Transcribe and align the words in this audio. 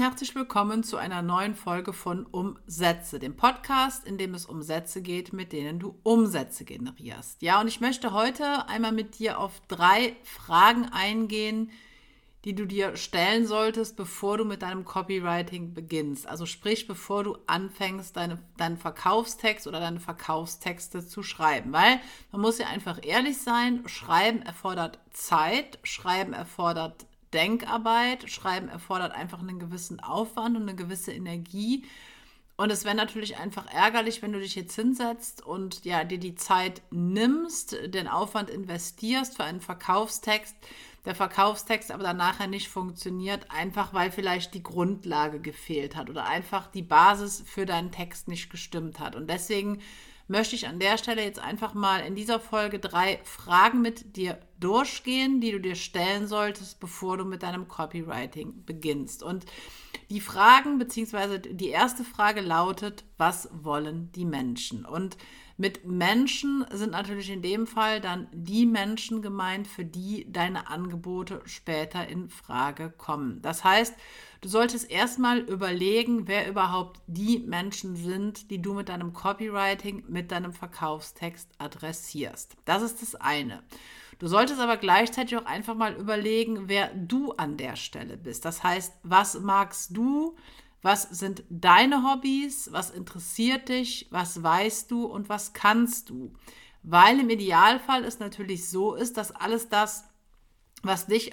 herzlich 0.00 0.34
willkommen 0.34 0.82
zu 0.82 0.96
einer 0.96 1.20
neuen 1.20 1.54
Folge 1.54 1.92
von 1.92 2.24
Umsätze, 2.24 3.18
dem 3.18 3.36
Podcast, 3.36 4.06
in 4.06 4.16
dem 4.16 4.32
es 4.32 4.46
um 4.46 4.62
Sätze 4.62 5.02
geht, 5.02 5.34
mit 5.34 5.52
denen 5.52 5.78
du 5.78 5.94
Umsätze 6.04 6.64
generierst. 6.64 7.42
Ja, 7.42 7.60
und 7.60 7.68
ich 7.68 7.82
möchte 7.82 8.14
heute 8.14 8.66
einmal 8.66 8.92
mit 8.92 9.18
dir 9.18 9.38
auf 9.38 9.60
drei 9.68 10.16
Fragen 10.22 10.86
eingehen, 10.86 11.70
die 12.46 12.54
du 12.54 12.64
dir 12.64 12.96
stellen 12.96 13.46
solltest, 13.46 13.98
bevor 13.98 14.38
du 14.38 14.46
mit 14.46 14.62
deinem 14.62 14.86
Copywriting 14.86 15.74
beginnst. 15.74 16.26
Also 16.26 16.46
sprich, 16.46 16.86
bevor 16.86 17.22
du 17.22 17.36
anfängst, 17.46 18.16
deine, 18.16 18.38
deinen 18.56 18.78
Verkaufstext 18.78 19.66
oder 19.66 19.80
deine 19.80 20.00
Verkaufstexte 20.00 21.06
zu 21.06 21.22
schreiben. 21.22 21.74
Weil 21.74 22.00
man 22.32 22.40
muss 22.40 22.56
ja 22.56 22.68
einfach 22.68 23.00
ehrlich 23.02 23.36
sein, 23.36 23.82
Schreiben 23.84 24.40
erfordert 24.40 24.98
Zeit, 25.10 25.78
Schreiben 25.82 26.32
erfordert 26.32 27.04
Denkarbeit. 27.32 28.30
Schreiben 28.30 28.68
erfordert 28.68 29.12
einfach 29.12 29.40
einen 29.40 29.58
gewissen 29.58 30.00
Aufwand 30.00 30.56
und 30.56 30.62
eine 30.62 30.74
gewisse 30.74 31.12
Energie. 31.12 31.84
Und 32.56 32.70
es 32.70 32.84
wäre 32.84 32.94
natürlich 32.94 33.38
einfach 33.38 33.66
ärgerlich, 33.72 34.20
wenn 34.20 34.32
du 34.32 34.38
dich 34.38 34.54
jetzt 34.54 34.74
hinsetzt 34.74 35.44
und 35.46 35.84
ja, 35.86 36.04
dir 36.04 36.18
die 36.18 36.34
Zeit 36.34 36.82
nimmst, 36.90 37.74
den 37.86 38.06
Aufwand 38.06 38.50
investierst 38.50 39.36
für 39.36 39.44
einen 39.44 39.62
Verkaufstext, 39.62 40.54
der 41.04 41.14
Verkaufstext 41.14 41.90
aber 41.90 42.02
dann 42.02 42.16
nachher 42.16 42.46
nicht 42.46 42.68
funktioniert, 42.68 43.50
einfach 43.50 43.94
weil 43.94 44.10
vielleicht 44.10 44.54
die 44.54 44.62
Grundlage 44.62 45.40
gefehlt 45.40 45.96
hat 45.96 46.10
oder 46.10 46.26
einfach 46.26 46.66
die 46.66 46.82
Basis 46.82 47.42
für 47.46 47.66
deinen 47.66 47.90
Text 47.90 48.28
nicht 48.28 48.50
gestimmt 48.50 49.00
hat. 49.00 49.16
Und 49.16 49.28
deswegen 49.30 49.80
möchte 50.30 50.54
ich 50.54 50.68
an 50.68 50.78
der 50.78 50.96
Stelle 50.96 51.24
jetzt 51.24 51.40
einfach 51.40 51.74
mal 51.74 52.00
in 52.00 52.14
dieser 52.14 52.38
Folge 52.38 52.78
drei 52.78 53.18
Fragen 53.24 53.82
mit 53.82 54.16
dir 54.16 54.38
durchgehen, 54.60 55.40
die 55.40 55.50
du 55.50 55.60
dir 55.60 55.74
stellen 55.74 56.28
solltest, 56.28 56.78
bevor 56.78 57.16
du 57.16 57.24
mit 57.24 57.42
deinem 57.42 57.66
Copywriting 57.66 58.64
beginnst. 58.64 59.24
Und 59.24 59.44
die 60.08 60.20
Fragen, 60.20 60.78
beziehungsweise 60.78 61.40
die 61.40 61.70
erste 61.70 62.04
Frage 62.04 62.42
lautet, 62.42 63.04
was 63.18 63.48
wollen 63.52 64.12
die 64.12 64.24
Menschen? 64.24 64.84
Und 64.84 65.16
mit 65.60 65.84
Menschen 65.84 66.64
sind 66.72 66.92
natürlich 66.92 67.28
in 67.28 67.42
dem 67.42 67.66
Fall 67.66 68.00
dann 68.00 68.28
die 68.32 68.64
Menschen 68.64 69.20
gemeint, 69.20 69.68
für 69.68 69.84
die 69.84 70.24
deine 70.32 70.68
Angebote 70.68 71.42
später 71.44 72.08
in 72.08 72.30
Frage 72.30 72.88
kommen. 72.88 73.42
Das 73.42 73.62
heißt, 73.62 73.94
du 74.40 74.48
solltest 74.48 74.90
erstmal 74.90 75.40
überlegen, 75.40 76.26
wer 76.26 76.48
überhaupt 76.48 77.02
die 77.06 77.40
Menschen 77.40 77.94
sind, 77.94 78.50
die 78.50 78.62
du 78.62 78.72
mit 78.72 78.88
deinem 78.88 79.12
Copywriting, 79.12 80.04
mit 80.08 80.32
deinem 80.32 80.54
Verkaufstext 80.54 81.50
adressierst. 81.58 82.56
Das 82.64 82.80
ist 82.80 83.02
das 83.02 83.14
eine. 83.16 83.62
Du 84.18 84.28
solltest 84.28 84.60
aber 84.60 84.78
gleichzeitig 84.78 85.36
auch 85.36 85.44
einfach 85.44 85.74
mal 85.74 85.92
überlegen, 85.92 86.70
wer 86.70 86.88
du 86.94 87.32
an 87.32 87.58
der 87.58 87.76
Stelle 87.76 88.16
bist. 88.16 88.46
Das 88.46 88.64
heißt, 88.64 88.94
was 89.02 89.38
magst 89.38 89.94
du? 89.94 90.34
Was 90.82 91.02
sind 91.02 91.44
deine 91.50 92.04
Hobbys? 92.04 92.72
Was 92.72 92.90
interessiert 92.90 93.68
dich? 93.68 94.06
Was 94.10 94.42
weißt 94.42 94.90
du 94.90 95.04
und 95.04 95.28
was 95.28 95.52
kannst 95.52 96.10
du? 96.10 96.32
Weil 96.82 97.20
im 97.20 97.28
Idealfall 97.28 98.04
es 98.04 98.18
natürlich 98.18 98.68
so 98.68 98.94
ist, 98.94 99.16
dass 99.16 99.32
alles 99.32 99.68
das, 99.68 100.04
was 100.82 101.06
dich, 101.06 101.32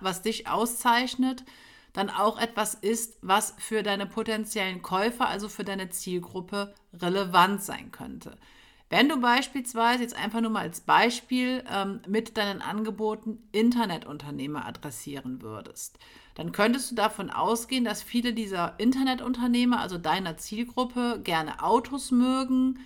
was 0.00 0.22
dich 0.22 0.48
auszeichnet, 0.48 1.44
dann 1.92 2.10
auch 2.10 2.38
etwas 2.38 2.74
ist, 2.74 3.18
was 3.22 3.54
für 3.58 3.82
deine 3.82 4.06
potenziellen 4.06 4.82
Käufer, 4.82 5.28
also 5.28 5.48
für 5.48 5.64
deine 5.64 5.90
Zielgruppe, 5.90 6.74
relevant 6.92 7.62
sein 7.62 7.92
könnte. 7.92 8.38
Wenn 8.90 9.08
du 9.08 9.20
beispielsweise 9.20 10.02
jetzt 10.02 10.16
einfach 10.16 10.40
nur 10.40 10.50
mal 10.50 10.62
als 10.62 10.80
Beispiel 10.80 11.62
ähm, 11.70 12.00
mit 12.06 12.38
deinen 12.38 12.62
Angeboten 12.62 13.46
Internetunternehmer 13.52 14.64
adressieren 14.64 15.42
würdest, 15.42 15.98
dann 16.38 16.52
könntest 16.52 16.92
du 16.92 16.94
davon 16.94 17.30
ausgehen, 17.30 17.84
dass 17.84 18.00
viele 18.00 18.32
dieser 18.32 18.78
Internetunternehmer, 18.78 19.80
also 19.80 19.98
deiner 19.98 20.36
Zielgruppe, 20.36 21.20
gerne 21.24 21.64
Autos 21.64 22.12
mögen, 22.12 22.78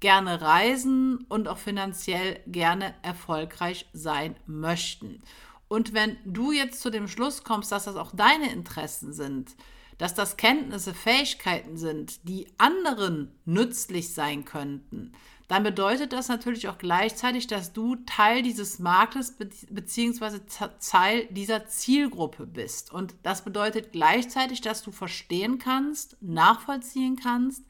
gerne 0.00 0.42
reisen 0.42 1.24
und 1.30 1.48
auch 1.48 1.56
finanziell 1.56 2.38
gerne 2.46 2.94
erfolgreich 3.00 3.86
sein 3.94 4.36
möchten. 4.44 5.22
Und 5.68 5.94
wenn 5.94 6.18
du 6.26 6.52
jetzt 6.52 6.82
zu 6.82 6.90
dem 6.90 7.08
Schluss 7.08 7.44
kommst, 7.44 7.72
dass 7.72 7.84
das 7.84 7.96
auch 7.96 8.10
deine 8.14 8.52
Interessen 8.52 9.14
sind, 9.14 9.56
dass 9.98 10.14
das 10.14 10.36
Kenntnisse, 10.36 10.94
Fähigkeiten 10.94 11.76
sind, 11.76 12.26
die 12.28 12.46
anderen 12.56 13.32
nützlich 13.44 14.14
sein 14.14 14.44
könnten, 14.44 15.12
dann 15.48 15.62
bedeutet 15.62 16.12
das 16.12 16.28
natürlich 16.28 16.68
auch 16.68 16.76
gleichzeitig, 16.76 17.46
dass 17.46 17.72
du 17.72 17.96
Teil 18.04 18.42
dieses 18.42 18.78
Marktes 18.78 19.32
bzw. 19.38 20.40
Teil 20.78 21.26
dieser 21.30 21.66
Zielgruppe 21.66 22.46
bist. 22.46 22.92
Und 22.92 23.14
das 23.22 23.42
bedeutet 23.42 23.92
gleichzeitig, 23.92 24.60
dass 24.60 24.82
du 24.82 24.92
verstehen 24.92 25.58
kannst, 25.58 26.18
nachvollziehen 26.20 27.16
kannst, 27.16 27.64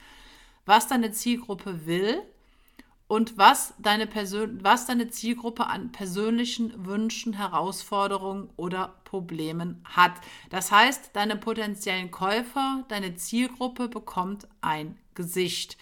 was 0.66 0.88
deine 0.88 1.12
Zielgruppe 1.12 1.86
will 1.86 2.20
und 3.08 3.38
was 3.38 3.74
deine, 3.78 4.06
Persön 4.06 4.62
was 4.62 4.86
deine 4.86 5.08
Zielgruppe 5.08 5.66
an 5.66 5.90
persönlichen 5.92 6.86
Wünschen, 6.86 7.32
Herausforderungen 7.32 8.50
oder 8.56 8.94
Problemen 9.04 9.82
hat. 9.84 10.12
Das 10.50 10.70
heißt, 10.70 11.10
deine 11.14 11.36
potenziellen 11.36 12.10
Käufer, 12.10 12.84
deine 12.88 13.16
Zielgruppe 13.16 13.88
bekommt 13.88 14.46
ein 14.60 14.96
Gesicht. 15.14 15.78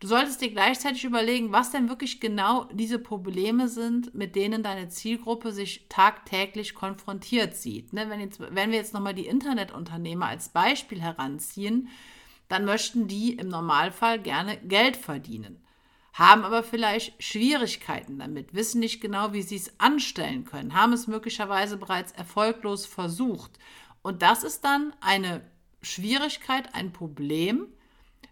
Du 0.00 0.06
solltest 0.06 0.42
dir 0.42 0.50
gleichzeitig 0.50 1.04
überlegen, 1.04 1.52
was 1.52 1.70
denn 1.70 1.88
wirklich 1.88 2.20
genau 2.20 2.64
diese 2.64 2.98
Probleme 2.98 3.68
sind, 3.68 4.14
mit 4.14 4.36
denen 4.36 4.62
deine 4.62 4.90
Zielgruppe 4.90 5.52
sich 5.52 5.86
tagtäglich 5.88 6.74
konfrontiert 6.74 7.56
sieht. 7.56 7.94
Ne, 7.94 8.10
wenn, 8.10 8.20
jetzt, 8.20 8.38
wenn 8.38 8.70
wir 8.70 8.76
jetzt 8.76 8.92
nochmal 8.92 9.14
die 9.14 9.26
Internetunternehmer 9.26 10.26
als 10.26 10.50
Beispiel 10.50 11.00
heranziehen, 11.00 11.88
dann 12.48 12.66
möchten 12.66 13.08
die 13.08 13.32
im 13.32 13.48
Normalfall 13.48 14.20
gerne 14.20 14.58
Geld 14.58 14.98
verdienen, 14.98 15.62
haben 16.16 16.44
aber 16.44 16.62
vielleicht 16.62 17.22
Schwierigkeiten 17.22 18.18
damit, 18.18 18.54
wissen 18.54 18.80
nicht 18.80 19.00
genau, 19.02 19.34
wie 19.34 19.42
sie 19.42 19.56
es 19.56 19.78
anstellen 19.78 20.44
können, 20.44 20.74
haben 20.74 20.94
es 20.94 21.06
möglicherweise 21.06 21.76
bereits 21.76 22.12
erfolglos 22.12 22.86
versucht. 22.86 23.58
Und 24.00 24.22
das 24.22 24.42
ist 24.42 24.64
dann 24.64 24.94
eine 25.00 25.42
Schwierigkeit, 25.82 26.74
ein 26.74 26.92
Problem, 26.92 27.66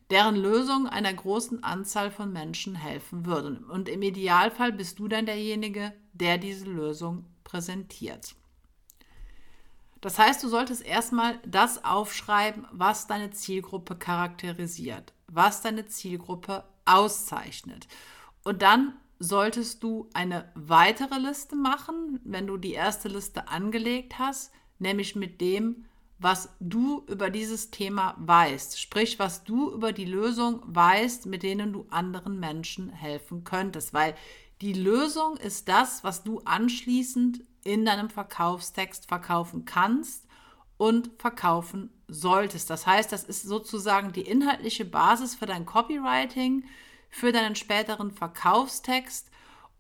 deren 0.09 0.37
Lösung 0.37 0.87
einer 0.87 1.13
großen 1.13 1.63
Anzahl 1.63 2.11
von 2.11 2.33
Menschen 2.33 2.75
helfen 2.75 3.27
würde. 3.27 3.63
Und 3.69 3.89
im 3.89 4.01
Idealfall 4.01 4.73
bist 4.73 4.99
du 4.99 5.07
dann 5.07 5.27
derjenige, 5.27 5.93
der 6.15 6.39
diese 6.39 6.67
Lösung 6.67 7.27
präsentiert. 7.45 8.35
Das 10.01 10.19
heißt, 10.19 10.43
du 10.43 10.49
solltest 10.49 10.85
erstmal 10.85 11.39
das 11.47 11.83
aufschreiben, 11.83 12.67
was 12.73 13.07
deine 13.07 13.31
Zielgruppe 13.31 13.97
charakterisiert, 13.97 15.14
was 15.29 15.63
deine 15.63 15.87
Zielgruppe 15.87 16.65
auszeichnet. 16.85 17.89
Und 18.43 18.63
dann 18.63 18.95
solltest 19.19 19.83
du 19.83 20.09
eine 20.13 20.51
weitere 20.55 21.19
Liste 21.19 21.57
machen, 21.57 22.21
wenn 22.25 22.47
du 22.47 22.57
die 22.57 22.73
erste 22.73 23.09
Liste 23.09 23.49
angelegt 23.49 24.19
hast, 24.19 24.53
nämlich 24.79 25.17
mit 25.17 25.41
dem, 25.41 25.87
was 26.19 26.49
du 26.61 27.05
über 27.09 27.31
dieses 27.31 27.71
Thema 27.71 28.15
weißt, 28.19 28.81
sprich, 28.81 29.19
was 29.19 29.45
du 29.45 29.73
über 29.73 29.93
die 29.93 30.05
Lösung 30.05 30.63
weißt, 30.67 31.27
mit 31.27 31.43
denen 31.43 31.73
du 31.73 31.87
anderen 31.91 32.39
Menschen 32.39 32.89
helfen 32.89 33.45
könntest, 33.45 33.93
weil 33.93 34.15
die 34.61 34.73
Lösung 34.73 35.37
ist 35.37 35.69
das, 35.69 36.05
was 36.05 36.23
du 36.23 36.41
anschließend 36.45 37.43
in 37.65 37.85
deinem 37.85 38.11
Verkaufstext 38.11 39.07
verkaufen 39.07 39.65
kannst 39.65 40.25
und 40.77 41.11
verkaufen 41.19 41.91
solltest. 42.09 42.71
Das 42.71 42.87
heißt, 42.87 43.13
das 43.13 43.25
ist 43.25 43.43
sozusagen 43.43 44.13
die 44.13 44.23
inhaltliche 44.23 44.85
Basis 44.85 45.35
für 45.35 45.47
dein 45.47 45.67
Copywriting, 45.67 46.65
für 47.11 47.33
deinen 47.33 47.55
späteren 47.55 48.11
Verkaufstext 48.11 49.31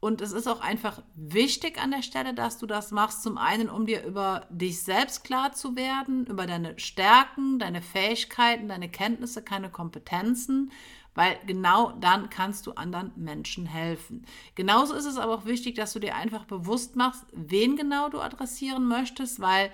und 0.04 0.20
es 0.20 0.32
ist 0.32 0.46
auch 0.48 0.60
einfach 0.60 1.00
wichtig 1.14 1.80
an 1.80 1.90
der 1.90 2.02
Stelle, 2.02 2.34
dass 2.34 2.58
du 2.58 2.66
das 2.66 2.90
machst. 2.90 3.22
Zum 3.22 3.38
einen, 3.38 3.70
um 3.70 3.86
dir 3.86 4.04
über 4.04 4.46
dich 4.50 4.82
selbst 4.82 5.24
klar 5.24 5.52
zu 5.52 5.76
werden, 5.76 6.26
über 6.26 6.46
deine 6.46 6.78
Stärken, 6.78 7.58
deine 7.58 7.80
Fähigkeiten, 7.80 8.68
deine 8.68 8.90
Kenntnisse, 8.90 9.42
keine 9.42 9.70
Kompetenzen, 9.70 10.70
weil 11.14 11.38
genau 11.46 11.92
dann 11.92 12.28
kannst 12.28 12.66
du 12.66 12.72
anderen 12.72 13.12
Menschen 13.16 13.64
helfen. 13.64 14.26
Genauso 14.54 14.92
ist 14.92 15.06
es 15.06 15.16
aber 15.16 15.36
auch 15.36 15.46
wichtig, 15.46 15.76
dass 15.76 15.94
du 15.94 16.00
dir 16.00 16.16
einfach 16.16 16.44
bewusst 16.44 16.96
machst, 16.96 17.24
wen 17.32 17.74
genau 17.74 18.10
du 18.10 18.20
adressieren 18.20 18.86
möchtest, 18.86 19.40
weil 19.40 19.70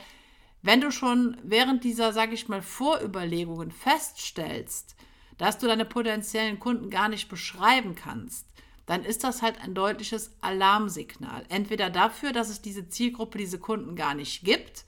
wenn 0.62 0.80
du 0.80 0.90
schon 0.90 1.36
während 1.42 1.84
dieser, 1.84 2.12
sage 2.12 2.34
ich 2.34 2.48
mal, 2.48 2.62
Vorüberlegungen 2.62 3.70
feststellst, 3.70 4.94
dass 5.38 5.58
du 5.58 5.66
deine 5.66 5.86
potenziellen 5.86 6.60
Kunden 6.60 6.90
gar 6.90 7.08
nicht 7.08 7.28
beschreiben 7.28 7.94
kannst, 7.94 8.46
dann 8.86 9.04
ist 9.04 9.24
das 9.24 9.40
halt 9.40 9.60
ein 9.60 9.72
deutliches 9.72 10.32
Alarmsignal. 10.40 11.44
Entweder 11.48 11.90
dafür, 11.90 12.32
dass 12.32 12.50
es 12.50 12.60
diese 12.60 12.88
Zielgruppe, 12.88 13.38
diese 13.38 13.58
Kunden 13.58 13.96
gar 13.96 14.14
nicht 14.14 14.44
gibt, 14.44 14.84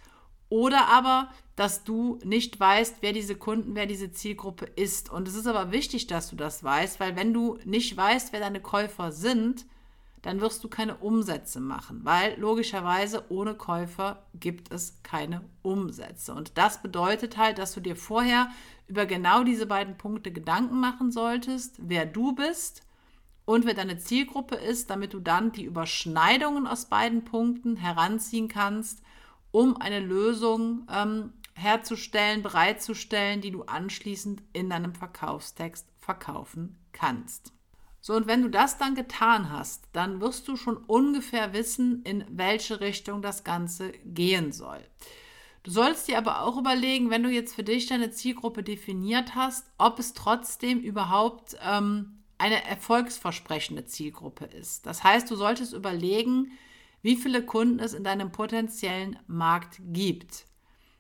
oder 0.49 0.89
aber, 0.89 1.31
dass 1.57 1.83
du 1.85 2.19
nicht 2.25 2.61
weißt, 2.61 2.97
wer 3.01 3.15
diese 3.15 3.37
Kunden, 3.37 3.75
wer 3.75 3.87
diese 3.87 4.13
Zielgruppe 4.13 4.67
ist. 4.67 5.11
Und 5.11 5.27
es 5.27 5.35
ist 5.35 5.47
aber 5.47 5.73
wichtig, 5.73 6.07
dass 6.09 6.29
du 6.29 6.37
das 6.37 6.63
weißt, 6.63 7.01
weil 7.01 7.17
wenn 7.17 7.33
du 7.33 7.59
nicht 7.65 7.97
weißt, 7.97 8.35
wer 8.35 8.41
deine 8.41 8.61
Käufer 8.61 9.13
sind, 9.13 9.65
dann 10.23 10.41
wirst 10.41 10.63
du 10.63 10.69
keine 10.69 10.97
Umsätze 10.97 11.61
machen, 11.61 12.05
weil 12.05 12.39
logischerweise 12.39 13.25
ohne 13.29 13.55
Käufer 13.55 14.25
gibt 14.35 14.73
es 14.73 15.03
keine 15.03 15.43
Umsätze. 15.63 16.33
Und 16.33 16.57
das 16.57 16.81
bedeutet 16.81 17.37
halt, 17.37 17.59
dass 17.59 17.75
du 17.75 17.81
dir 17.81 17.97
vorher 17.97 18.49
über 18.87 19.05
genau 19.05 19.43
diese 19.43 19.67
beiden 19.67 19.99
Punkte 19.99 20.33
Gedanken 20.33 20.79
machen 20.79 21.11
solltest, 21.11 21.77
wer 21.79 22.07
du 22.07 22.35
bist 22.35 22.83
und 23.45 23.67
wer 23.67 23.75
deine 23.75 23.99
Zielgruppe 23.99 24.55
ist, 24.55 24.91
damit 24.91 25.13
du 25.13 25.21
dann 25.21 25.51
die 25.51 25.65
Überschneidungen 25.65 26.69
aus 26.69 26.87
beiden 26.87 27.25
Punkten 27.25 27.77
heranziehen 27.77 28.47
kannst, 28.47 29.03
um 29.51 29.77
eine 29.77 29.99
Lösung 29.99 30.87
ähm, 30.91 31.33
herzustellen, 31.55 32.43
bereitzustellen, 32.43 33.41
die 33.41 33.51
du 33.51 33.65
anschließend 33.65 34.43
in 34.53 34.71
deinem 34.71 34.95
Verkaufstext 34.95 35.87
verkaufen 35.99 36.79
kannst. 36.93 37.53
So, 38.05 38.15
und 38.15 38.27
wenn 38.27 38.43
du 38.43 38.51
das 38.51 38.79
dann 38.79 38.97
getan 38.97 39.51
hast, 39.51 39.85
dann 39.93 40.21
wirst 40.21 40.49
du 40.49 40.57
schon 40.57 40.77
ungefähr 40.77 41.53
wissen, 41.53 42.03
in 42.03 42.25
welche 42.29 42.81
Richtung 42.81 43.23
das 43.23 43.45
Ganze 43.45 43.93
gehen 44.05 44.51
soll. 44.51 44.81
Du 45.63 45.71
sollst 45.71 46.09
dir 46.09 46.19
aber 46.19 46.43
auch 46.43 46.59
überlegen, 46.59 47.11
wenn 47.11 47.23
du 47.23 47.31
jetzt 47.31 47.55
für 47.55 47.63
dich 47.63 47.87
deine 47.87 48.11
Zielgruppe 48.11 48.65
definiert 48.65 49.37
hast, 49.37 49.71
ob 49.79 50.01
es 50.01 50.15
trotzdem 50.15 50.81
überhaupt 50.81 51.57
ähm, 51.65 52.19
eine 52.39 52.65
erfolgsversprechende 52.65 53.87
Zielgruppe 53.87 54.47
ist. 54.47 54.85
Das 54.85 55.05
heißt, 55.05 55.31
du 55.31 55.37
solltest 55.37 55.73
überlegen, 55.73 56.51
wie 57.03 57.15
viele 57.15 57.45
Kunden 57.47 57.79
es 57.79 57.95
in 57.95 58.03
deinem 58.03 58.33
potenziellen 58.33 59.17
Markt 59.29 59.81
gibt. 59.93 60.47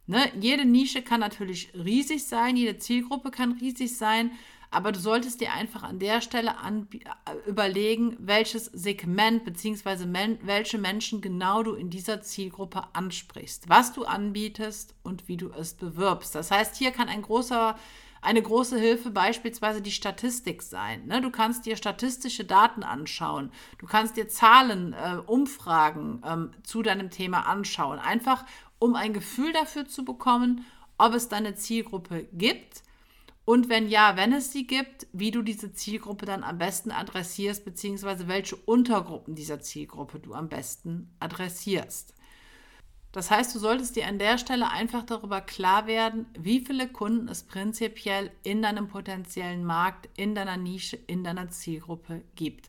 Ne? 0.07 0.31
Jede 0.39 0.65
Nische 0.65 1.03
kann 1.03 1.19
natürlich 1.19 1.73
riesig 1.75 2.25
sein, 2.29 2.57
jede 2.57 2.79
Zielgruppe 2.79 3.33
kann 3.33 3.53
riesig 3.53 3.97
sein, 3.97 4.31
aber 4.73 4.91
du 4.91 4.99
solltest 4.99 5.41
dir 5.41 5.53
einfach 5.53 5.83
an 5.83 5.99
der 5.99 6.21
Stelle 6.21 6.55
äh, 6.65 7.49
überlegen, 7.49 8.17
welches 8.19 8.65
Segment 8.67 9.45
bzw. 9.45 10.07
Men 10.07 10.39
welche 10.43 10.79
Menschen 10.79 11.21
genau 11.21 11.63
du 11.63 11.75
in 11.75 11.91
dieser 11.91 12.23
Zielgruppe 12.23 12.83
ansprichst, 12.95 13.69
was 13.69 13.93
du 13.93 14.05
anbietest 14.05 14.95
und 15.03 15.29
wie 15.29 15.37
du 15.37 15.51
es 15.51 15.75
bewirbst. 15.75 16.35
Das 16.35 16.51
heißt, 16.51 16.77
hier 16.77 16.91
kann 16.91 17.09
ein 17.09 17.23
großer 17.23 17.77
eine 18.25 18.41
große 18.41 18.79
Hilfe 18.79 19.11
beispielsweise 19.11 19.83
die 19.83 19.91
Statistik 19.91 20.63
sein. 20.63 21.07
Ne? 21.07 21.21
Du 21.21 21.31
kannst 21.31 21.67
dir 21.67 21.75
statistische 21.75 22.45
Daten 22.45 22.85
anschauen. 22.85 23.51
Du 23.79 23.87
kannst 23.87 24.17
dir 24.17 24.29
Zahlen, 24.29 24.93
äh, 24.93 25.17
Umfragen 25.27 26.23
ähm, 26.25 26.53
zu 26.63 26.83
deinem 26.83 27.11
Thema 27.11 27.49
anschauen. 27.49 27.99
Einfach 27.99 28.45
um 28.79 28.95
ein 28.95 29.13
Gefühl 29.13 29.53
dafür 29.53 29.89
zu 29.89 30.05
bekommen, 30.05 30.65
ob 30.99 31.15
es 31.15 31.29
deine 31.29 31.57
Zielgruppe 31.57 32.29
gibt 32.33 32.85
und 33.45 33.69
wenn 33.69 33.89
ja, 33.89 34.17
wenn 34.17 34.33
es 34.33 34.53
sie 34.53 34.67
gibt, 34.67 35.07
wie 35.13 35.33
du 35.33 35.43
diese 35.43 35.73
Zielgruppe 35.73 36.27
dann 36.27 36.45
am 36.45 36.59
besten 36.59 36.93
adressierst, 36.93 37.65
beziehungsweise 37.65 38.29
welche 38.29 38.57
Untergruppen 38.57 39.35
dieser 39.35 39.61
Zielgruppe 39.61 40.21
du 40.21 40.33
am 40.35 40.49
besten 40.49 41.15
adressierst. 41.19 42.15
Das 43.11 43.31
heißt, 43.31 43.55
du 43.55 43.59
solltest 43.59 43.97
dir 43.97 44.07
an 44.07 44.19
der 44.19 44.39
Stelle 44.39 44.71
einfach 44.71 45.03
darüber 45.03 45.43
klar 45.43 45.87
werden, 45.87 46.27
wie 46.39 46.65
viele 46.65 46.89
Kunden 46.89 47.29
es 47.29 47.43
prinzipiell 47.43 48.31
in 48.43 48.63
deinem 48.63 48.89
potenziellen 48.89 49.65
Markt, 49.65 50.09
in 50.17 50.35
deiner 50.35 50.57
Nische, 50.57 50.97
in 50.97 51.23
deiner 51.23 51.51
Zielgruppe 51.51 52.23
gibt. 52.37 52.69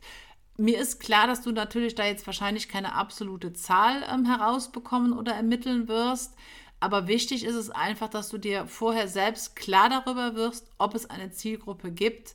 Mir 0.56 0.78
ist 0.78 1.00
klar, 1.00 1.26
dass 1.26 1.40
du 1.40 1.50
natürlich 1.50 1.94
da 1.94 2.04
jetzt 2.04 2.26
wahrscheinlich 2.26 2.68
keine 2.68 2.94
absolute 2.94 3.54
Zahl 3.54 4.04
ähm, 4.08 4.26
herausbekommen 4.26 5.12
oder 5.14 5.32
ermitteln 5.32 5.88
wirst. 5.88 6.34
Aber 6.84 7.08
wichtig 7.08 7.44
ist 7.46 7.54
es 7.54 7.70
einfach, 7.70 8.10
dass 8.10 8.28
du 8.28 8.36
dir 8.36 8.66
vorher 8.66 9.08
selbst 9.08 9.56
klar 9.56 9.88
darüber 9.88 10.34
wirst, 10.34 10.70
ob 10.76 10.94
es 10.94 11.08
eine 11.08 11.30
Zielgruppe 11.30 11.90
gibt, 11.90 12.34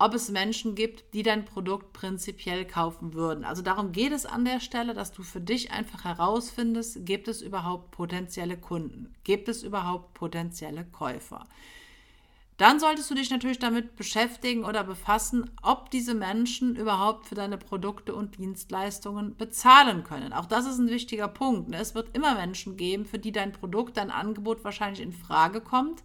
ob 0.00 0.14
es 0.14 0.30
Menschen 0.30 0.74
gibt, 0.74 1.14
die 1.14 1.22
dein 1.22 1.44
Produkt 1.44 1.92
prinzipiell 1.92 2.66
kaufen 2.66 3.14
würden. 3.14 3.44
Also 3.44 3.62
darum 3.62 3.92
geht 3.92 4.10
es 4.10 4.26
an 4.26 4.44
der 4.44 4.58
Stelle, 4.58 4.94
dass 4.94 5.12
du 5.12 5.22
für 5.22 5.40
dich 5.40 5.70
einfach 5.70 6.02
herausfindest, 6.02 7.06
gibt 7.06 7.28
es 7.28 7.40
überhaupt 7.40 7.92
potenzielle 7.92 8.56
Kunden? 8.56 9.14
Gibt 9.22 9.48
es 9.48 9.62
überhaupt 9.62 10.12
potenzielle 10.14 10.84
Käufer? 10.84 11.46
Dann 12.56 12.78
solltest 12.78 13.10
du 13.10 13.14
dich 13.16 13.30
natürlich 13.30 13.58
damit 13.58 13.96
beschäftigen 13.96 14.64
oder 14.64 14.84
befassen, 14.84 15.50
ob 15.62 15.90
diese 15.90 16.14
Menschen 16.14 16.76
überhaupt 16.76 17.26
für 17.26 17.34
deine 17.34 17.58
Produkte 17.58 18.14
und 18.14 18.38
Dienstleistungen 18.38 19.36
bezahlen 19.36 20.04
können. 20.04 20.32
Auch 20.32 20.46
das 20.46 20.66
ist 20.66 20.78
ein 20.78 20.88
wichtiger 20.88 21.26
Punkt. 21.26 21.68
Ne? 21.70 21.78
Es 21.78 21.96
wird 21.96 22.16
immer 22.16 22.34
Menschen 22.34 22.76
geben, 22.76 23.06
für 23.06 23.18
die 23.18 23.32
dein 23.32 23.50
Produkt, 23.52 23.96
dein 23.96 24.12
Angebot 24.12 24.62
wahrscheinlich 24.62 25.02
in 25.02 25.12
Frage 25.12 25.60
kommt. 25.60 26.04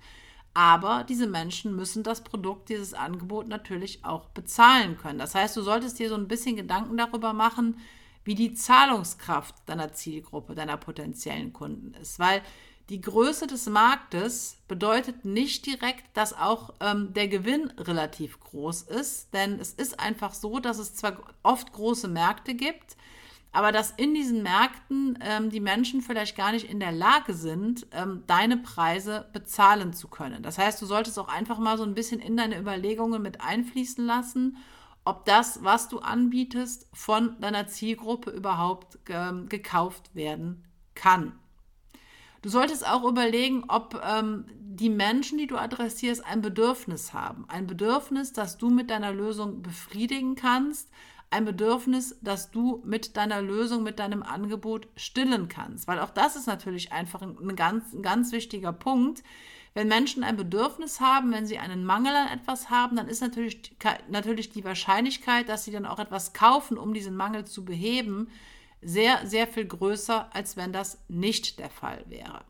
Aber 0.55 1.05
diese 1.07 1.27
Menschen 1.27 1.75
müssen 1.75 2.01
das 2.01 2.23
Produkt, 2.23 2.69
dieses 2.69 2.95
Angebot 2.95 3.47
natürlich 3.47 4.03
auch 4.03 4.25
bezahlen 4.29 4.97
können. 4.97 5.19
Das 5.19 5.35
heißt, 5.35 5.55
du 5.55 5.61
solltest 5.61 5.99
dir 5.99 6.09
so 6.09 6.15
ein 6.15 6.27
bisschen 6.27 6.55
Gedanken 6.55 6.97
darüber 6.97 7.33
machen, 7.33 7.77
wie 8.23 8.33
die 8.33 8.53
Zahlungskraft 8.53 9.55
deiner 9.67 9.93
Zielgruppe, 9.93 10.55
deiner 10.55 10.77
potenziellen 10.77 11.53
Kunden 11.53 11.93
ist. 11.93 12.17
Weil 12.17 12.41
die 12.89 13.01
Größe 13.01 13.45
des 13.45 13.67
Marktes 13.67 14.57
bedeutet 14.67 15.23
nicht 15.23 15.65
direkt, 15.67 16.05
dass 16.15 16.33
auch 16.33 16.73
ähm, 16.79 17.13
der 17.13 17.27
Gewinn 17.27 17.71
relativ 17.77 18.39
groß 18.39 18.83
ist, 18.83 19.33
denn 19.33 19.59
es 19.59 19.73
ist 19.73 19.99
einfach 19.99 20.33
so, 20.33 20.59
dass 20.59 20.79
es 20.79 20.95
zwar 20.95 21.17
oft 21.43 21.71
große 21.71 22.07
Märkte 22.07 22.55
gibt, 22.55 22.97
aber 23.51 23.71
dass 23.71 23.91
in 23.91 24.15
diesen 24.15 24.41
Märkten 24.41 25.19
ähm, 25.21 25.51
die 25.51 25.59
Menschen 25.59 26.01
vielleicht 26.01 26.35
gar 26.35 26.51
nicht 26.51 26.69
in 26.69 26.79
der 26.79 26.91
Lage 26.91 27.33
sind, 27.33 27.87
ähm, 27.91 28.23
deine 28.25 28.57
Preise 28.57 29.29
bezahlen 29.33 29.93
zu 29.93 30.07
können. 30.07 30.41
Das 30.41 30.57
heißt, 30.57 30.81
du 30.81 30.87
solltest 30.87 31.17
auch 31.19 31.27
einfach 31.27 31.59
mal 31.59 31.77
so 31.77 31.83
ein 31.83 31.95
bisschen 31.95 32.19
in 32.19 32.37
deine 32.37 32.59
Überlegungen 32.59 33.21
mit 33.21 33.41
einfließen 33.41 34.05
lassen, 34.05 34.57
ob 35.05 35.25
das, 35.25 35.63
was 35.63 35.89
du 35.89 35.99
anbietest, 35.99 36.87
von 36.93 37.39
deiner 37.39 37.67
Zielgruppe 37.67 38.31
überhaupt 38.31 38.99
ähm, 39.09 39.47
gekauft 39.47 40.13
werden 40.15 40.65
kann. 40.93 41.33
Du 42.41 42.49
solltest 42.49 42.87
auch 42.87 43.03
überlegen, 43.03 43.65
ob 43.67 44.01
ähm, 44.03 44.45
die 44.79 44.89
Menschen, 44.89 45.37
die 45.37 45.47
du 45.47 45.57
adressierst, 45.57 46.25
ein 46.25 46.41
Bedürfnis 46.41 47.13
haben. 47.13 47.45
Ein 47.49 47.67
Bedürfnis, 47.67 48.31
das 48.31 48.57
du 48.57 48.69
mit 48.69 48.89
deiner 48.89 49.11
Lösung 49.11 49.61
befriedigen 49.61 50.35
kannst. 50.35 50.89
Ein 51.31 51.45
Bedürfnis, 51.45 52.17
das 52.21 52.49
du 52.49 52.81
mit 52.85 53.17
deiner 53.17 53.41
Lösung, 53.41 53.83
mit 53.83 53.99
deinem 53.99 54.23
Angebot 54.23 54.87
stillen 54.95 55.49
kannst. 55.49 55.87
Weil 55.87 55.99
auch 55.99 56.09
das 56.09 56.35
ist 56.35 56.47
natürlich 56.47 56.91
einfach 56.91 57.21
ein, 57.21 57.55
ganz, 57.55 57.93
ein 57.93 58.01
ganz 58.01 58.31
wichtiger 58.31 58.71
Punkt. 58.71 59.21
Wenn 59.73 59.87
Menschen 59.87 60.23
ein 60.23 60.37
Bedürfnis 60.37 60.99
haben, 60.99 61.31
wenn 61.31 61.45
sie 61.45 61.59
einen 61.59 61.85
Mangel 61.85 62.15
an 62.15 62.29
etwas 62.29 62.69
haben, 62.69 62.95
dann 62.95 63.07
ist 63.07 63.21
natürlich, 63.21 63.75
natürlich 64.09 64.49
die 64.49 64.63
Wahrscheinlichkeit, 64.63 65.49
dass 65.49 65.65
sie 65.65 65.71
dann 65.71 65.85
auch 65.85 65.99
etwas 65.99 66.33
kaufen, 66.33 66.77
um 66.77 66.93
diesen 66.93 67.15
Mangel 67.15 67.45
zu 67.45 67.63
beheben, 67.65 68.29
sehr, 68.81 69.25
sehr 69.27 69.47
viel 69.47 69.65
größer, 69.65 70.33
als 70.33 70.57
wenn 70.57 70.73
das 70.73 71.03
nicht 71.07 71.59
der 71.59 71.69
Fall 71.69 72.03
wäre. 72.07 72.43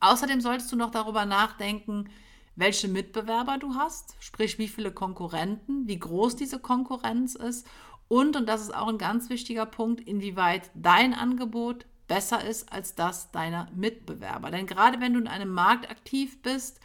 Außerdem 0.00 0.40
solltest 0.40 0.70
du 0.72 0.76
noch 0.76 0.90
darüber 0.90 1.24
nachdenken, 1.24 2.10
welche 2.54 2.88
Mitbewerber 2.88 3.58
du 3.58 3.74
hast, 3.74 4.16
sprich 4.18 4.58
wie 4.58 4.68
viele 4.68 4.92
Konkurrenten, 4.92 5.86
wie 5.86 5.98
groß 5.98 6.36
diese 6.36 6.58
Konkurrenz 6.58 7.34
ist 7.34 7.66
und, 8.08 8.36
und 8.36 8.46
das 8.46 8.62
ist 8.62 8.74
auch 8.74 8.88
ein 8.88 8.98
ganz 8.98 9.30
wichtiger 9.30 9.66
Punkt, 9.66 10.00
inwieweit 10.00 10.70
dein 10.74 11.12
Angebot 11.12 11.86
besser 12.06 12.44
ist 12.44 12.72
als 12.72 12.94
das 12.94 13.32
deiner 13.32 13.68
Mitbewerber. 13.74 14.50
Denn 14.50 14.66
gerade 14.66 15.00
wenn 15.00 15.12
du 15.12 15.20
in 15.20 15.26
einem 15.26 15.52
Markt 15.52 15.90
aktiv 15.90 16.40
bist, 16.42 16.80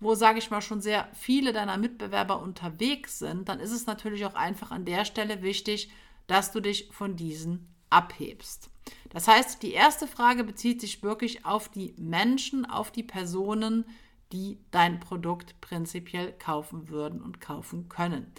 wo, 0.00 0.14
sage 0.14 0.38
ich 0.38 0.50
mal, 0.50 0.60
schon 0.60 0.80
sehr 0.80 1.08
viele 1.14 1.52
deiner 1.52 1.78
Mitbewerber 1.78 2.40
unterwegs 2.40 3.18
sind, 3.18 3.48
dann 3.48 3.60
ist 3.60 3.72
es 3.72 3.86
natürlich 3.86 4.26
auch 4.26 4.34
einfach 4.34 4.70
an 4.70 4.84
der 4.84 5.04
Stelle 5.04 5.42
wichtig, 5.42 5.90
dass 6.26 6.52
du 6.52 6.60
dich 6.60 6.90
von 6.92 7.16
diesen 7.16 7.66
abhebst. 7.90 8.70
Das 9.10 9.28
heißt, 9.28 9.62
die 9.62 9.72
erste 9.72 10.06
Frage 10.06 10.44
bezieht 10.44 10.80
sich 10.80 11.02
wirklich 11.02 11.44
auf 11.44 11.68
die 11.68 11.94
Menschen, 11.96 12.66
auf 12.66 12.90
die 12.90 13.02
Personen, 13.02 13.84
die 14.32 14.58
dein 14.70 15.00
Produkt 15.00 15.60
prinzipiell 15.60 16.32
kaufen 16.32 16.88
würden 16.88 17.22
und 17.22 17.40
kaufen 17.40 17.88
können. 17.88 18.32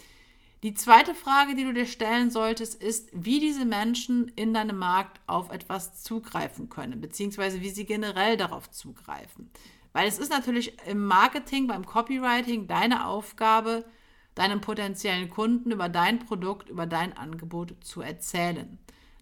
Die 0.62 0.74
zweite 0.74 1.14
Frage, 1.14 1.54
die 1.54 1.64
du 1.64 1.72
dir 1.72 1.86
stellen 1.86 2.30
solltest, 2.30 2.80
ist, 2.82 3.08
wie 3.12 3.40
diese 3.40 3.64
Menschen 3.64 4.28
in 4.36 4.52
deinem 4.52 4.76
Markt 4.76 5.20
auf 5.26 5.50
etwas 5.50 6.02
zugreifen 6.02 6.68
können, 6.68 7.00
beziehungsweise 7.00 7.62
wie 7.62 7.70
sie 7.70 7.86
generell 7.86 8.36
darauf 8.36 8.70
zugreifen. 8.70 9.50
Weil 9.92 10.06
es 10.06 10.18
ist 10.18 10.30
natürlich 10.30 10.76
im 10.86 11.06
Marketing, 11.06 11.66
beim 11.66 11.86
Copywriting 11.86 12.66
deine 12.66 13.06
Aufgabe, 13.06 13.86
deinem 14.34 14.60
potenziellen 14.60 15.30
Kunden 15.30 15.70
über 15.70 15.88
dein 15.88 16.18
Produkt, 16.18 16.68
über 16.68 16.86
dein 16.86 17.16
Angebot 17.16 17.74
zu 17.82 18.02
erzählen. 18.02 18.78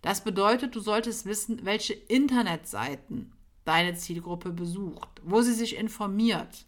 Das 0.09 0.25
bedeutet, 0.25 0.75
du 0.75 0.81
solltest 0.81 1.27
wissen, 1.27 1.67
welche 1.67 1.93
Internetseiten 1.93 3.31
deine 3.67 3.95
Zielgruppe 3.95 4.53
besucht, 4.53 5.21
wo 5.23 5.43
sie 5.43 5.53
sich 5.53 5.77
informiert, 5.77 6.65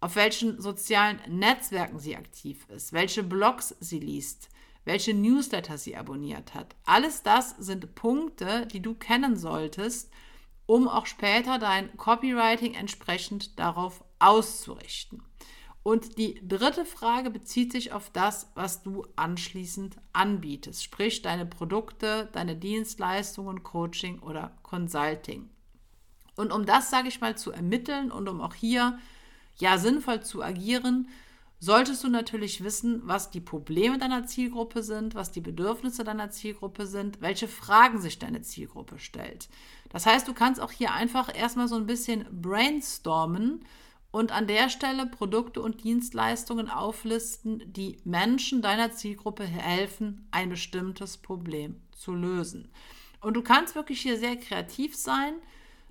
auf 0.00 0.16
welchen 0.16 0.60
sozialen 0.60 1.20
Netzwerken 1.28 2.00
sie 2.00 2.16
aktiv 2.16 2.66
ist, 2.70 2.92
welche 2.92 3.22
Blogs 3.22 3.76
sie 3.78 4.00
liest, 4.00 4.48
welche 4.84 5.14
Newsletter 5.14 5.78
sie 5.78 5.94
abonniert 5.94 6.54
hat. 6.54 6.74
Alles 6.84 7.22
das 7.22 7.50
sind 7.50 7.94
Punkte, 7.94 8.66
die 8.66 8.82
du 8.82 8.94
kennen 8.94 9.36
solltest, 9.36 10.10
um 10.66 10.88
auch 10.88 11.06
später 11.06 11.60
dein 11.60 11.96
Copywriting 11.96 12.74
entsprechend 12.74 13.60
darauf 13.60 14.02
auszurichten. 14.18 15.22
Und 15.82 16.16
die 16.18 16.40
dritte 16.46 16.84
Frage 16.84 17.30
bezieht 17.30 17.72
sich 17.72 17.92
auf 17.92 18.10
das, 18.10 18.50
was 18.54 18.82
du 18.82 19.04
anschließend 19.16 19.96
anbietest, 20.12 20.84
sprich 20.84 21.22
deine 21.22 21.44
Produkte, 21.44 22.28
deine 22.32 22.56
Dienstleistungen, 22.56 23.64
Coaching 23.64 24.20
oder 24.20 24.52
Consulting. 24.62 25.50
Und 26.36 26.52
um 26.52 26.64
das, 26.64 26.90
sage 26.90 27.08
ich 27.08 27.20
mal, 27.20 27.36
zu 27.36 27.50
ermitteln 27.50 28.12
und 28.12 28.28
um 28.28 28.40
auch 28.40 28.54
hier 28.54 28.98
ja 29.58 29.76
sinnvoll 29.76 30.22
zu 30.22 30.42
agieren, 30.42 31.08
solltest 31.58 32.02
du 32.02 32.08
natürlich 32.08 32.64
wissen, 32.64 33.02
was 33.04 33.30
die 33.30 33.40
Probleme 33.40 33.98
deiner 33.98 34.26
Zielgruppe 34.26 34.82
sind, 34.82 35.14
was 35.14 35.30
die 35.30 35.40
Bedürfnisse 35.40 36.04
deiner 36.04 36.30
Zielgruppe 36.30 36.86
sind, 36.86 37.20
welche 37.20 37.48
Fragen 37.48 38.00
sich 38.00 38.18
deine 38.18 38.42
Zielgruppe 38.42 38.98
stellt. 38.98 39.48
Das 39.90 40.06
heißt, 40.06 40.26
du 40.26 40.34
kannst 40.34 40.60
auch 40.60 40.72
hier 40.72 40.92
einfach 40.92 41.32
erstmal 41.32 41.68
so 41.68 41.76
ein 41.76 41.86
bisschen 41.86 42.24
brainstormen 42.40 43.64
und 44.12 44.30
an 44.30 44.46
der 44.46 44.68
Stelle 44.68 45.06
Produkte 45.06 45.60
und 45.60 45.82
Dienstleistungen 45.82 46.70
auflisten, 46.70 47.62
die 47.72 47.98
Menschen 48.04 48.62
deiner 48.62 48.92
Zielgruppe 48.92 49.44
helfen, 49.44 50.28
ein 50.30 50.50
bestimmtes 50.50 51.16
Problem 51.16 51.80
zu 51.92 52.14
lösen. 52.14 52.70
Und 53.20 53.34
du 53.34 53.42
kannst 53.42 53.74
wirklich 53.74 54.02
hier 54.02 54.18
sehr 54.18 54.36
kreativ 54.36 54.94
sein. 54.94 55.34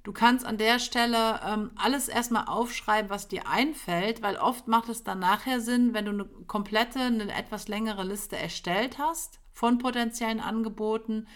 Du 0.04 0.14
kannst 0.14 0.46
an 0.46 0.58
der 0.58 0.80
Stelle 0.80 1.40
ähm, 1.46 1.72
alles 1.76 2.10
erstmal 2.10 2.46
aufschreiben, 2.46 3.10
was 3.10 3.28
dir 3.28 3.48
einfällt, 3.48 4.22
weil 4.22 4.38
oft 4.38 4.68
macht 4.68 4.90
es 4.90 5.04
dann 5.04 5.20
nachher 5.20 5.60
Sinn, 5.60 5.94
wenn 5.94 6.06
du 6.06 6.12
eine 6.12 6.26
komplette, 6.46 7.00
eine 7.00 7.34
etwas 7.34 7.68
längere 7.68 8.04
Liste 8.04 8.38
erstellt 8.38 9.00
hast 9.00 9.40
von 9.52 9.80
potenziellen 9.80 10.40
Angeboten, 10.40 11.28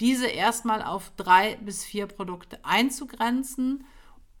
diese 0.00 0.26
erstmal 0.26 0.82
auf 0.82 1.12
drei 1.16 1.56
bis 1.56 1.84
vier 1.84 2.06
Produkte 2.06 2.58
einzugrenzen 2.64 3.84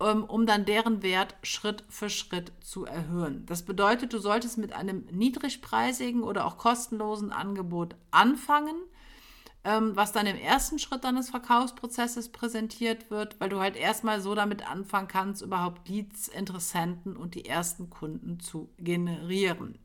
um 0.02 0.46
dann 0.46 0.64
deren 0.64 1.02
Wert 1.02 1.34
Schritt 1.42 1.84
für 1.88 2.10
Schritt 2.10 2.52
zu 2.60 2.84
erhöhen. 2.84 3.46
Das 3.46 3.62
bedeutet, 3.62 4.12
du 4.12 4.18
solltest 4.18 4.58
mit 4.58 4.72
einem 4.72 5.06
niedrigpreisigen 5.10 6.22
oder 6.22 6.46
auch 6.46 6.58
kostenlosen 6.58 7.32
Angebot 7.32 7.94
anfangen, 8.10 8.76
ähm, 9.64 9.94
was 9.94 10.12
dann 10.12 10.26
im 10.26 10.36
ersten 10.36 10.78
Schritt 10.78 11.04
deines 11.04 11.30
Verkaufsprozesses 11.30 12.30
präsentiert 12.30 13.10
wird, 13.10 13.40
weil 13.40 13.48
du 13.48 13.60
halt 13.60 13.76
erstmal 13.76 14.20
so 14.20 14.34
damit 14.34 14.68
anfangen 14.68 15.08
kannst, 15.08 15.42
überhaupt 15.42 15.88
Leads, 15.88 16.28
Interessenten 16.28 17.16
und 17.16 17.34
die 17.34 17.44
ersten 17.44 17.88
Kunden 17.88 18.40
zu 18.40 18.70
generieren. 18.78 19.78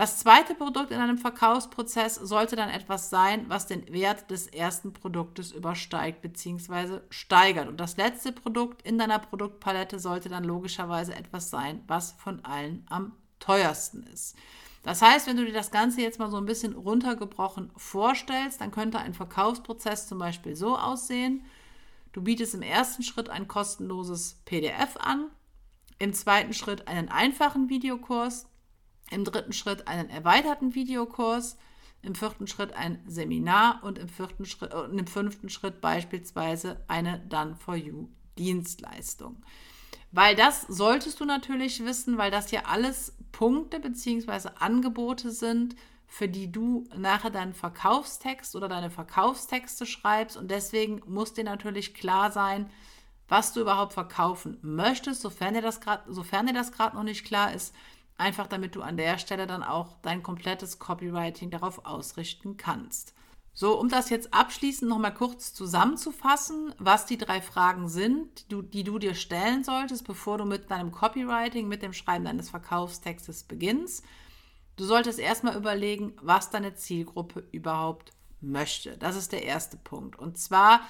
Das 0.00 0.16
zweite 0.16 0.54
Produkt 0.54 0.92
in 0.92 0.98
einem 0.98 1.18
Verkaufsprozess 1.18 2.14
sollte 2.14 2.56
dann 2.56 2.70
etwas 2.70 3.10
sein, 3.10 3.44
was 3.48 3.66
den 3.66 3.86
Wert 3.92 4.30
des 4.30 4.46
ersten 4.46 4.94
Produktes 4.94 5.52
übersteigt 5.52 6.22
bzw. 6.22 7.00
steigert. 7.10 7.68
Und 7.68 7.78
das 7.78 7.98
letzte 7.98 8.32
Produkt 8.32 8.80
in 8.80 8.96
deiner 8.96 9.18
Produktpalette 9.18 9.98
sollte 9.98 10.30
dann 10.30 10.44
logischerweise 10.44 11.14
etwas 11.14 11.50
sein, 11.50 11.84
was 11.86 12.12
von 12.12 12.42
allen 12.46 12.86
am 12.88 13.12
teuersten 13.40 14.04
ist. 14.04 14.36
Das 14.84 15.02
heißt, 15.02 15.26
wenn 15.26 15.36
du 15.36 15.44
dir 15.44 15.52
das 15.52 15.70
Ganze 15.70 16.00
jetzt 16.00 16.18
mal 16.18 16.30
so 16.30 16.38
ein 16.38 16.46
bisschen 16.46 16.72
runtergebrochen 16.72 17.70
vorstellst, 17.76 18.62
dann 18.62 18.70
könnte 18.70 19.00
ein 19.00 19.12
Verkaufsprozess 19.12 20.08
zum 20.08 20.18
Beispiel 20.18 20.56
so 20.56 20.78
aussehen. 20.78 21.44
Du 22.12 22.22
bietest 22.22 22.54
im 22.54 22.62
ersten 22.62 23.02
Schritt 23.02 23.28
ein 23.28 23.48
kostenloses 23.48 24.40
PDF 24.46 24.96
an, 24.96 25.26
im 25.98 26.14
zweiten 26.14 26.54
Schritt 26.54 26.88
einen 26.88 27.10
einfachen 27.10 27.68
Videokurs, 27.68 28.46
im 29.10 29.24
dritten 29.24 29.52
Schritt 29.52 29.88
einen 29.88 30.08
erweiterten 30.08 30.74
Videokurs, 30.74 31.58
im 32.02 32.14
vierten 32.14 32.46
Schritt 32.46 32.72
ein 32.72 33.02
Seminar 33.06 33.80
und 33.82 33.98
im, 33.98 34.08
vierten 34.08 34.46
Schritt, 34.46 34.72
und 34.72 34.98
im 34.98 35.06
fünften 35.06 35.50
Schritt 35.50 35.80
beispielsweise 35.80 36.82
eine 36.88 37.18
Done 37.18 37.56
for 37.56 37.76
You 37.76 38.08
Dienstleistung. 38.38 39.42
Weil 40.12 40.34
das 40.34 40.62
solltest 40.62 41.20
du 41.20 41.24
natürlich 41.24 41.84
wissen, 41.84 42.16
weil 42.16 42.30
das 42.30 42.50
ja 42.50 42.62
alles 42.64 43.14
Punkte 43.32 43.80
bzw. 43.80 44.50
Angebote 44.58 45.30
sind, 45.30 45.76
für 46.06 46.26
die 46.26 46.50
du 46.50 46.88
nachher 46.96 47.30
deinen 47.30 47.54
Verkaufstext 47.54 48.56
oder 48.56 48.68
deine 48.68 48.90
Verkaufstexte 48.90 49.86
schreibst. 49.86 50.36
Und 50.36 50.50
deswegen 50.50 51.02
muss 51.06 51.34
dir 51.34 51.44
natürlich 51.44 51.94
klar 51.94 52.32
sein, 52.32 52.68
was 53.28 53.52
du 53.52 53.60
überhaupt 53.60 53.92
verkaufen 53.92 54.58
möchtest, 54.62 55.20
sofern 55.20 55.54
dir 55.54 55.62
das 55.62 55.80
gerade 55.80 56.96
noch 56.96 57.04
nicht 57.04 57.24
klar 57.24 57.54
ist 57.54 57.72
Einfach 58.20 58.46
damit 58.46 58.76
du 58.76 58.82
an 58.82 58.98
der 58.98 59.16
Stelle 59.16 59.46
dann 59.46 59.62
auch 59.62 59.96
dein 60.02 60.22
komplettes 60.22 60.78
Copywriting 60.78 61.50
darauf 61.50 61.86
ausrichten 61.86 62.58
kannst. 62.58 63.14
So, 63.54 63.80
um 63.80 63.88
das 63.88 64.10
jetzt 64.10 64.34
abschließend 64.34 64.90
nochmal 64.90 65.14
kurz 65.14 65.54
zusammenzufassen, 65.54 66.74
was 66.76 67.06
die 67.06 67.16
drei 67.16 67.40
Fragen 67.40 67.88
sind, 67.88 68.42
die 68.42 68.48
du, 68.48 68.60
die 68.60 68.84
du, 68.84 68.98
dir 68.98 69.14
stellen 69.14 69.64
solltest, 69.64 70.06
bevor 70.06 70.36
du 70.36 70.44
mit 70.44 70.70
deinem 70.70 70.92
Copywriting, 70.92 71.66
mit 71.66 71.80
dem 71.80 71.94
Schreiben 71.94 72.26
deines 72.26 72.50
Verkaufstextes 72.50 73.44
beginnst. 73.44 74.04
Du 74.76 74.84
solltest 74.84 75.18
erstmal 75.18 75.56
überlegen, 75.56 76.12
was 76.20 76.50
deine 76.50 76.74
Zielgruppe 76.74 77.48
überhaupt 77.52 78.12
möchte. 78.42 78.98
Das 78.98 79.16
ist 79.16 79.32
der 79.32 79.44
erste 79.44 79.78
Punkt. 79.78 80.18
Und 80.18 80.36
zwar 80.36 80.82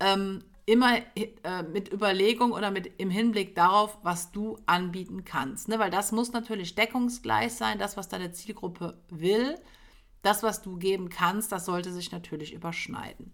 ähm, 0.00 0.42
immer 0.68 0.98
äh, 1.16 1.62
mit 1.62 1.90
Überlegung 1.90 2.52
oder 2.52 2.70
mit 2.70 3.00
im 3.00 3.08
Hinblick 3.08 3.54
darauf, 3.54 3.96
was 4.02 4.32
du 4.32 4.58
anbieten 4.66 5.24
kannst. 5.24 5.68
Ne? 5.68 5.78
Weil 5.78 5.90
das 5.90 6.12
muss 6.12 6.32
natürlich 6.32 6.74
deckungsgleich 6.74 7.54
sein, 7.54 7.78
das, 7.78 7.96
was 7.96 8.08
deine 8.08 8.32
Zielgruppe 8.32 9.00
will, 9.08 9.58
das, 10.20 10.42
was 10.42 10.60
du 10.60 10.76
geben 10.76 11.08
kannst, 11.08 11.52
das 11.52 11.64
sollte 11.64 11.90
sich 11.90 12.12
natürlich 12.12 12.52
überschneiden. 12.52 13.32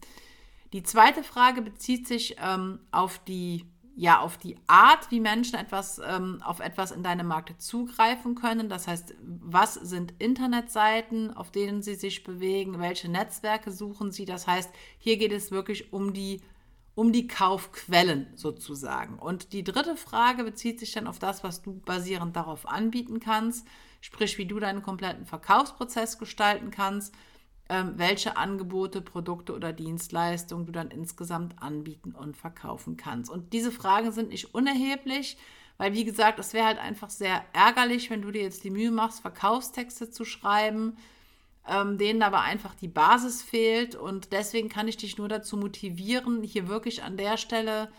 Die 0.73 0.85
zweite 0.85 1.25
Frage 1.25 1.61
bezieht 1.61 2.07
sich 2.07 2.37
ähm, 2.41 2.79
auf 2.93 3.19
die 3.19 3.67
ja 3.97 4.19
auf 4.19 4.39
die 4.39 4.57
Art, 4.67 5.13
wie 5.13 5.21
Menschen 5.21 5.57
etwas 5.57 6.01
ähm, 6.05 6.43
auf 6.43 6.59
etwas 6.59 6.91
in 6.91 7.05
deine 7.05 7.23
Marke 7.23 7.57
zugreifen 7.59 8.35
können. 8.35 8.69
Das 8.69 8.89
heißt, 8.89 9.15
was 9.23 9.75
sind 9.75 10.15
Internetseiten, 10.19 11.37
auf 11.37 11.53
denen 11.53 11.81
sie 11.81 11.95
sich 11.95 12.25
bewegen, 12.25 12.81
welche 12.81 13.09
Netzwerke 13.09 13.71
suchen 13.71 14.11
sie. 14.11 14.25
Das 14.25 14.49
heißt, 14.49 14.73
hier 14.99 15.17
geht 15.17 15.31
es 15.31 15.53
wirklich 15.53 15.93
um 15.93 16.13
die 16.13 16.41
um 16.95 17.13
die 17.13 17.27
Kaufquellen 17.27 18.29
sozusagen. 18.37 19.19
Und 19.19 19.53
die 19.53 19.65
dritte 19.65 19.97
Frage 19.97 20.45
bezieht 20.45 20.79
sich 20.79 20.93
dann 20.93 21.07
auf 21.07 21.19
das, 21.19 21.43
was 21.43 21.63
du 21.63 21.81
basierend 21.81 22.37
darauf 22.37 22.69
anbieten 22.69 23.21
kannst, 23.21 23.67
sprich 24.01 24.39
wie 24.39 24.47
du 24.47 24.61
deinen 24.61 24.83
kompletten 24.83 25.27
Verkaufsprozess 25.27 26.19
gestalten 26.19 26.71
kannst, 26.71 27.15
ähm, 27.69 27.95
welche 27.97 28.37
Angebote, 28.37 29.01
Produkte 29.01 29.55
oder 29.55 29.73
Dienstleistungen 29.73 30.67
du 30.67 30.73
dann 30.73 30.91
insgesamt 30.91 31.61
anbieten 31.63 32.13
und 32.13 32.37
verkaufen 32.37 32.97
kannst. 32.97 33.31
Und 33.31 33.53
diese 33.53 33.73
Fragen 33.73 34.13
sind 34.13 34.29
nicht 34.29 34.55
unerheblich, 34.55 35.37
weil 35.79 35.95
wie 35.95 36.05
gesagt, 36.05 36.39
es 36.39 36.53
wäre 36.53 36.67
halt 36.67 36.79
einfach 36.79 37.11
sehr 37.11 37.45
ärgerlich, 37.53 38.11
wenn 38.11 38.23
du 38.23 38.31
dir 38.31 38.43
jetzt 38.43 38.63
die 38.63 38.71
Mühe 38.71 38.91
machst, 38.91 39.21
Verkaufstexte 39.23 40.11
zu 40.11 40.25
schreiben, 40.25 40.97
ähm, 41.69 41.99
denen 41.99 42.23
aber 42.23 42.43
einfach 42.43 42.75
die 42.75 42.89
Basis 42.89 43.43
fehlt. 43.43 43.95
Und 43.95 44.33
deswegen 44.33 44.69
kann 44.69 44.89
ich 44.89 44.97
dich 44.97 45.19
nur 45.19 45.29
dazu 45.29 45.57
motivieren, 45.57 46.43
hier 46.43 46.69
wirklich 46.69 47.03
an 47.03 47.17
der 47.17 47.37
Stelle 47.37 47.91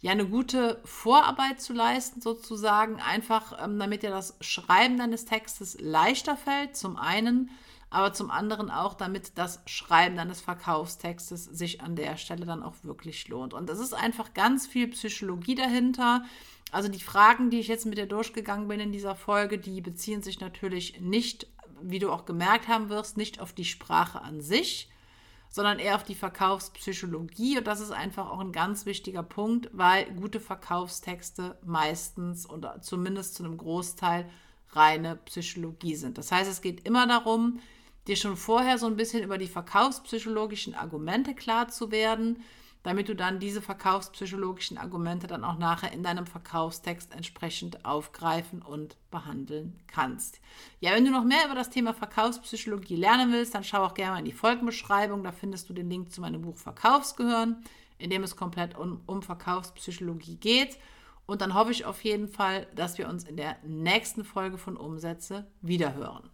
ja 0.00 0.12
eine 0.12 0.26
gute 0.26 0.80
Vorarbeit 0.84 1.60
zu 1.60 1.72
leisten, 1.72 2.20
sozusagen, 2.20 3.00
einfach 3.00 3.64
ähm, 3.64 3.78
damit 3.78 4.02
dir 4.02 4.10
das 4.10 4.36
Schreiben 4.40 4.96
deines 4.96 5.24
Textes 5.24 5.76
leichter 5.80 6.36
fällt, 6.36 6.76
zum 6.76 6.96
einen, 6.96 7.50
aber 7.90 8.12
zum 8.12 8.30
anderen 8.30 8.70
auch, 8.70 8.94
damit 8.94 9.38
das 9.38 9.60
Schreiben 9.66 10.16
deines 10.16 10.40
Verkaufstextes 10.40 11.44
sich 11.44 11.80
an 11.80 11.96
der 11.96 12.16
Stelle 12.16 12.46
dann 12.46 12.62
auch 12.62 12.74
wirklich 12.82 13.28
lohnt. 13.28 13.54
Und 13.54 13.70
es 13.70 13.78
ist 13.78 13.94
einfach 13.94 14.34
ganz 14.34 14.66
viel 14.66 14.88
Psychologie 14.88 15.54
dahinter. 15.54 16.24
Also 16.70 16.88
die 16.88 17.00
Fragen, 17.00 17.48
die 17.50 17.60
ich 17.60 17.68
jetzt 17.68 17.86
mit 17.86 17.96
dir 17.96 18.06
durchgegangen 18.06 18.68
bin 18.68 18.78
in 18.78 18.92
dieser 18.92 19.14
Folge, 19.14 19.58
die 19.58 19.80
beziehen 19.80 20.22
sich 20.22 20.38
natürlich 20.38 21.00
nicht 21.00 21.46
wie 21.82 21.98
du 21.98 22.10
auch 22.10 22.24
gemerkt 22.24 22.68
haben 22.68 22.88
wirst, 22.88 23.16
nicht 23.16 23.40
auf 23.40 23.52
die 23.52 23.64
Sprache 23.64 24.22
an 24.22 24.40
sich, 24.40 24.90
sondern 25.50 25.78
eher 25.78 25.96
auf 25.96 26.04
die 26.04 26.14
Verkaufspsychologie. 26.14 27.58
Und 27.58 27.66
das 27.66 27.80
ist 27.80 27.90
einfach 27.90 28.30
auch 28.30 28.40
ein 28.40 28.52
ganz 28.52 28.86
wichtiger 28.86 29.22
Punkt, 29.22 29.70
weil 29.72 30.12
gute 30.12 30.40
Verkaufstexte 30.40 31.58
meistens 31.64 32.48
oder 32.48 32.80
zumindest 32.82 33.34
zu 33.34 33.44
einem 33.44 33.56
Großteil 33.56 34.28
reine 34.70 35.16
Psychologie 35.24 35.94
sind. 35.94 36.18
Das 36.18 36.30
heißt, 36.30 36.50
es 36.50 36.60
geht 36.60 36.86
immer 36.86 37.06
darum, 37.06 37.60
dir 38.06 38.16
schon 38.16 38.36
vorher 38.36 38.78
so 38.78 38.86
ein 38.86 38.96
bisschen 38.96 39.22
über 39.22 39.38
die 39.38 39.46
verkaufspsychologischen 39.46 40.74
Argumente 40.74 41.34
klar 41.34 41.68
zu 41.68 41.90
werden 41.90 42.42
damit 42.88 43.08
du 43.08 43.14
dann 43.14 43.38
diese 43.38 43.60
verkaufspsychologischen 43.60 44.78
Argumente 44.78 45.26
dann 45.26 45.44
auch 45.44 45.58
nachher 45.58 45.92
in 45.92 46.02
deinem 46.02 46.26
Verkaufstext 46.26 47.14
entsprechend 47.14 47.84
aufgreifen 47.84 48.62
und 48.62 48.96
behandeln 49.10 49.78
kannst. 49.86 50.40
Ja, 50.80 50.92
wenn 50.92 51.04
du 51.04 51.10
noch 51.10 51.24
mehr 51.24 51.44
über 51.44 51.54
das 51.54 51.68
Thema 51.68 51.92
Verkaufspsychologie 51.92 52.96
lernen 52.96 53.30
willst, 53.30 53.54
dann 53.54 53.62
schau 53.62 53.84
auch 53.84 53.92
gerne 53.92 54.12
mal 54.12 54.18
in 54.20 54.24
die 54.24 54.32
Folgenbeschreibung. 54.32 55.22
Da 55.22 55.32
findest 55.32 55.68
du 55.68 55.74
den 55.74 55.90
Link 55.90 56.10
zu 56.12 56.22
meinem 56.22 56.40
Buch 56.40 56.56
Verkaufsgehören, 56.56 57.62
in 57.98 58.08
dem 58.08 58.22
es 58.22 58.36
komplett 58.36 58.76
um, 58.78 59.02
um 59.04 59.22
Verkaufspsychologie 59.22 60.36
geht. 60.36 60.78
Und 61.26 61.42
dann 61.42 61.52
hoffe 61.52 61.72
ich 61.72 61.84
auf 61.84 62.02
jeden 62.04 62.26
Fall, 62.26 62.66
dass 62.74 62.96
wir 62.96 63.06
uns 63.06 63.24
in 63.24 63.36
der 63.36 63.56
nächsten 63.62 64.24
Folge 64.24 64.56
von 64.56 64.78
Umsätze 64.78 65.46
wiederhören. 65.60 66.30